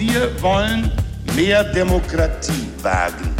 [0.00, 0.90] Wir wollen
[1.36, 3.36] mehr Demokratie wagen.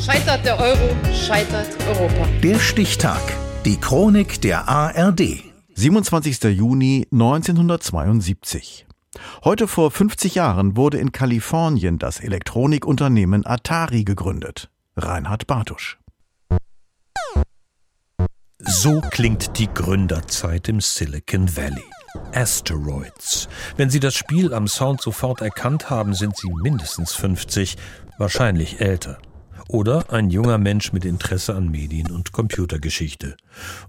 [0.00, 2.28] Scheitert der Euro, scheitert Europa.
[2.40, 3.20] Der Stichtag.
[3.64, 5.42] Die Chronik der ARD.
[5.74, 6.44] 27.
[6.56, 8.86] Juni 1972.
[9.42, 14.70] Heute vor 50 Jahren wurde in Kalifornien das Elektronikunternehmen Atari gegründet.
[14.96, 15.98] Reinhard Bartusch.
[18.60, 21.82] So klingt die Gründerzeit im Silicon Valley.
[22.34, 23.48] Asteroids.
[23.76, 27.76] Wenn Sie das Spiel am Sound sofort erkannt haben, sind Sie mindestens 50,
[28.18, 29.18] wahrscheinlich älter.
[29.68, 33.36] Oder ein junger Mensch mit Interesse an Medien und Computergeschichte.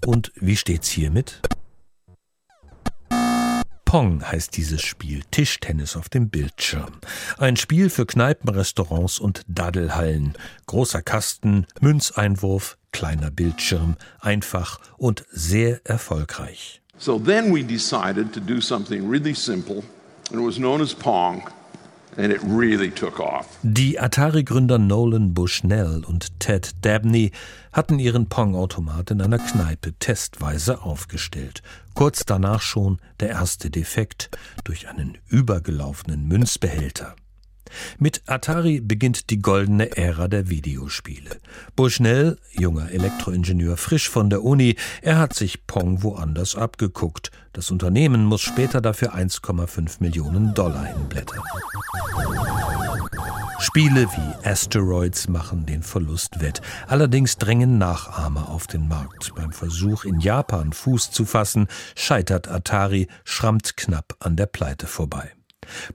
[0.05, 1.41] Und wie steht's hiermit?
[3.87, 6.99] Pong heißt dieses Spiel, Tischtennis auf dem Bildschirm.
[7.37, 10.33] Ein Spiel für Kneipen, Restaurants und Daddelhallen.
[10.65, 16.81] Großer Kasten, Münzeinwurf, kleiner Bildschirm, einfach und sehr erfolgreich.
[16.99, 19.83] So then we decided to do something really simple,
[20.31, 21.43] and it was known as Pong.
[22.19, 23.45] And it really took off.
[23.61, 27.31] Die Atari-Gründer Nolan Bushnell und Ted Dabney
[27.71, 31.61] hatten ihren Pong-Automat in einer Kneipe testweise aufgestellt.
[31.93, 34.31] Kurz danach schon der erste Defekt
[34.63, 37.15] durch einen übergelaufenen Münzbehälter.
[37.99, 41.37] Mit Atari beginnt die goldene Ära der Videospiele.
[41.75, 47.31] Bushnell, junger Elektroingenieur frisch von der Uni, er hat sich Pong woanders abgeguckt.
[47.53, 51.41] Das Unternehmen muss später dafür 1,5 Millionen Dollar hinblättern.
[53.59, 56.61] Spiele wie Asteroids machen den Verlust wett.
[56.87, 59.33] Allerdings drängen Nachahmer auf den Markt.
[59.35, 65.31] Beim Versuch, in Japan Fuß zu fassen, scheitert Atari, schrammt knapp an der Pleite vorbei.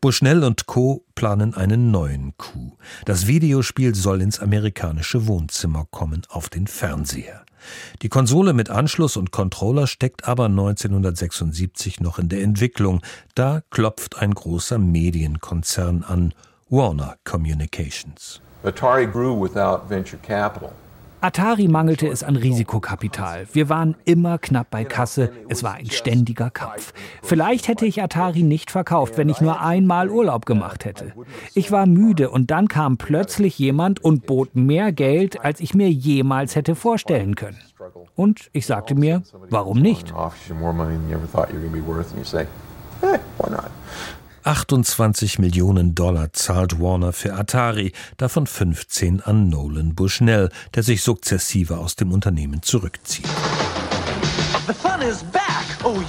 [0.01, 1.05] Bushnell und Co.
[1.15, 2.78] planen einen neuen Coup.
[3.05, 7.45] Das Videospiel soll ins amerikanische Wohnzimmer kommen, auf den Fernseher.
[8.03, 13.00] Die Konsole mit Anschluss und Controller steckt aber 1976 noch in der Entwicklung.
[13.34, 16.34] Da klopft ein großer Medienkonzern an,
[16.69, 18.41] Warner Communications.
[18.65, 20.73] Atari grew without venture capital.
[21.22, 23.47] Atari mangelte es an Risikokapital.
[23.53, 25.31] Wir waren immer knapp bei Kasse.
[25.49, 26.93] Es war ein ständiger Kampf.
[27.22, 31.12] Vielleicht hätte ich Atari nicht verkauft, wenn ich nur einmal Urlaub gemacht hätte.
[31.55, 35.91] Ich war müde und dann kam plötzlich jemand und bot mehr Geld, als ich mir
[35.91, 37.59] jemals hätte vorstellen können.
[38.16, 40.12] Und ich sagte mir, warum nicht?
[44.44, 51.78] 28 Millionen Dollar zahlt Warner für Atari, davon 15 an Nolan Bushnell, der sich sukzessive
[51.78, 53.28] aus dem Unternehmen zurückzieht.
[55.84, 56.00] Oh,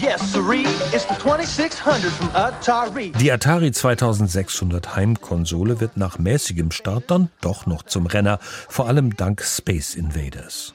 [3.19, 8.39] Die Atari 2600 Heimkonsole wird nach mäßigem Start dann doch noch zum Renner,
[8.69, 10.73] vor allem dank Space Invaders.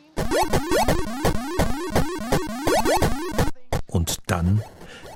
[3.86, 4.62] Und dann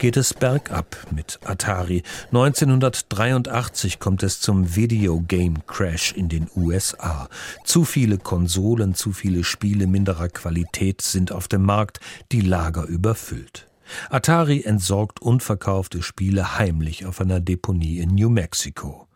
[0.02, 2.02] geht es bergab mit Atari.
[2.32, 7.28] 1983 kommt es zum Videogame Crash in den USA.
[7.62, 12.00] Zu viele Konsolen, zu viele Spiele minderer Qualität sind auf dem Markt,
[12.32, 13.68] die Lager überfüllt.
[14.10, 19.06] Atari entsorgt unverkaufte Spiele heimlich auf einer Deponie in New Mexico.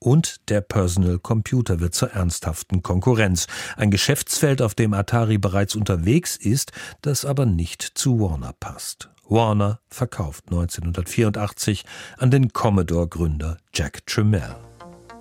[0.00, 3.48] Und der Personal Computer wird zur ernsthaften Konkurrenz.
[3.76, 6.70] Ein Geschäftsfeld, auf dem Atari bereits unterwegs ist,
[7.02, 9.08] das aber nicht zu Warner passt.
[9.28, 11.84] Warner verkauft 1984
[12.18, 14.56] an den Commodore-Gründer Jack Tramiel.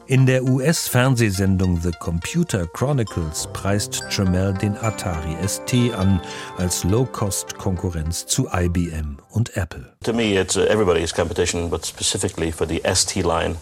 [0.09, 6.21] In der US-Fernsehsendung The Computer Chronicles preist Tramiel den Atari ST an
[6.57, 9.91] als Low-Cost-Konkurrenz zu IBM und Apple.
[10.05, 13.57] To me, it's uh, everybody's competition, but specifically for the ST line.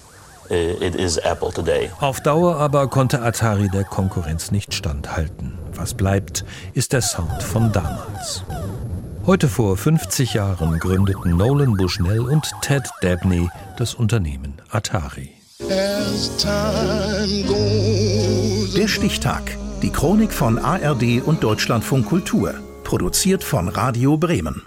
[0.52, 1.90] Uh, it is Apple today.
[2.00, 5.58] Auf Dauer aber konnte Atari der Konkurrenz nicht standhalten.
[5.74, 6.46] Was bleibt,
[6.76, 8.44] ist der Sound von damals.
[9.28, 15.30] Heute vor 50 Jahren gründeten Nolan Bushnell und Ted Dabney das Unternehmen Atari.
[18.78, 19.58] Der Stichtag.
[19.82, 22.54] Die Chronik von ARD und Deutschlandfunk Kultur.
[22.84, 24.62] Produziert von Radio Bremen.